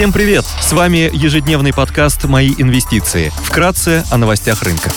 [0.00, 0.46] Всем привет!
[0.62, 3.30] С вами ежедневный подкаст «Мои инвестиции».
[3.44, 4.90] Вкратце о новостях рынка.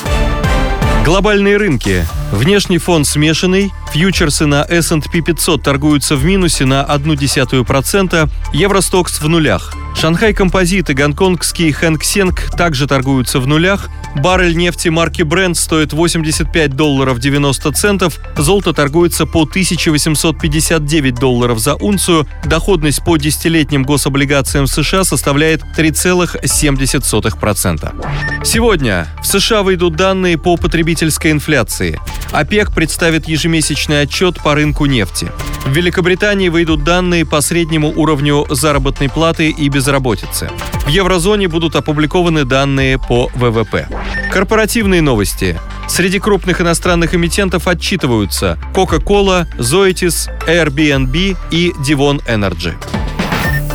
[1.04, 2.08] Глобальные рынки.
[2.32, 9.72] Внешний фон смешанный, фьючерсы на S&P 500 торгуются в минусе на 0,1%, Евростокс в нулях.
[9.96, 13.92] Шанхай Композит и гонконгский Хэнк Сенг также торгуются в нулях.
[14.16, 18.18] Баррель нефти марки Brent стоит 85 долларов 90 центов.
[18.36, 22.28] Золото торгуется по 1859 долларов за унцию.
[22.46, 28.44] Доходность по десятилетним гособлигациям США составляет 3,7%.
[28.44, 32.00] Сегодня в США выйдут данные по потребительской инфляции.
[32.34, 35.32] ОПЕК представит ежемесячный отчет по рынку нефти.
[35.66, 40.50] В Великобритании выйдут данные по среднему уровню заработной платы и безработицы.
[40.86, 43.88] В еврозоне будут опубликованы данные по ВВП.
[44.32, 45.60] Корпоративные новости.
[45.88, 52.74] Среди крупных иностранных эмитентов отчитываются Coca-Cola, Zoetis, Airbnb и Devon Energy.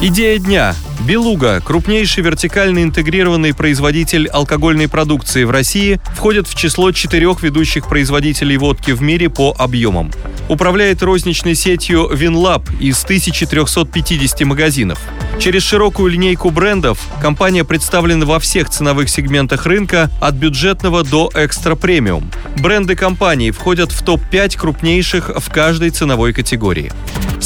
[0.03, 0.75] Идея дня.
[1.09, 8.59] Белуга, крупнейший вертикально интегрированный производитель алкогольной продукции в России, входит в число четырех ведущих производителей
[8.59, 10.13] водки в мире по объемам.
[10.51, 14.99] Управляет розничной сетью WinLab из 1350 магазинов.
[15.41, 22.31] Через широкую линейку брендов компания представлена во всех ценовых сегментах рынка от бюджетного до экстра-премиум.
[22.59, 26.93] Бренды компании входят в топ-5 крупнейших в каждой ценовой категории.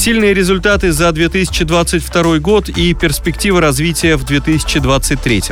[0.02, 5.42] Сильные результаты за 2022 год и перспективы развития в 2023.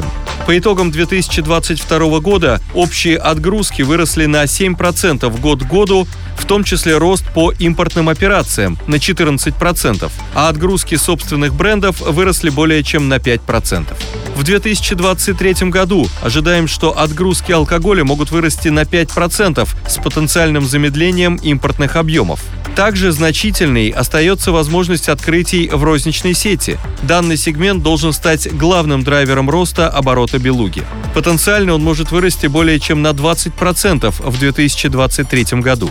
[0.44, 6.08] По итогам 2022 года общие отгрузки выросли на 7% год к году,
[6.50, 13.08] том числе рост по импортным операциям на 14%, а отгрузки собственных брендов выросли более чем
[13.08, 13.86] на 5%.
[14.34, 21.94] В 2023 году ожидаем, что отгрузки алкоголя могут вырасти на 5% с потенциальным замедлением импортных
[21.94, 22.40] объемов.
[22.74, 26.78] Также значительной остается возможность открытий в розничной сети.
[27.04, 30.82] Данный сегмент должен стать главным драйвером роста оборота Белуги.
[31.14, 35.90] Потенциально он может вырасти более чем на 20% в 2023 году.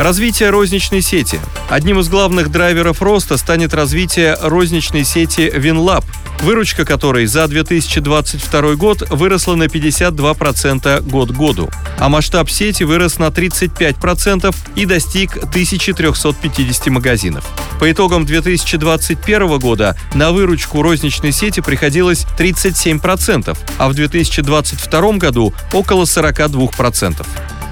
[0.00, 1.38] Развитие розничной сети.
[1.68, 6.02] Одним из главных драйверов роста станет развитие розничной сети WinLab,
[6.40, 11.68] выручка которой за 2022 год выросла на 52% год к году,
[11.98, 17.44] а масштаб сети вырос на 35% и достиг 1350 магазинов.
[17.78, 26.04] По итогам 2021 года на выручку розничной сети приходилось 37%, а в 2022 году около
[26.04, 27.26] 42%.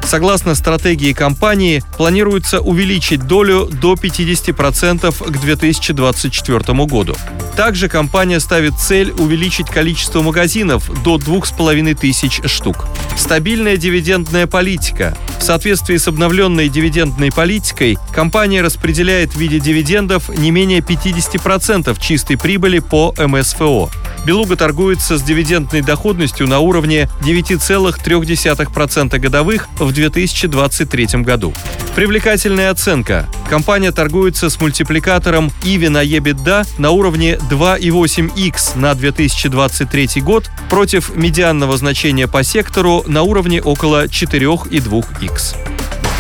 [0.09, 7.15] Согласно стратегии компании, планируется увеличить долю до 50% к 2024 году.
[7.59, 12.87] Также компания ставит цель увеличить количество магазинов до 2500 штук.
[13.19, 15.15] Стабильная дивидендная политика.
[15.39, 22.39] В соответствии с обновленной дивидендной политикой, компания распределяет в виде дивидендов не менее 50% чистой
[22.39, 23.91] прибыли по МСФО.
[24.25, 31.55] Белуга торгуется с дивидендной доходностью на уровне 9,3% годовых в 2023 году.
[31.95, 33.29] Привлекательная оценка.
[33.49, 41.77] Компания торгуется с мультипликатором EV на EBITDA на уровне 2,8x на 2023 год против медианного
[41.77, 45.68] значения по сектору на уровне около 4,2x.